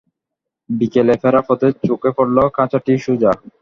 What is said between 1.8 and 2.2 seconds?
চোখে